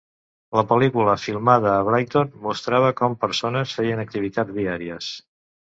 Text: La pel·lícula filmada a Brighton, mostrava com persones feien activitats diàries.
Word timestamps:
La 0.59 0.63
pel·lícula 0.71 1.13
filmada 1.25 1.69
a 1.73 1.85
Brighton, 1.89 2.33
mostrava 2.49 2.91
com 3.03 3.21
persones 3.27 3.79
feien 3.81 4.05
activitats 4.09 4.59
diàries. 4.61 5.17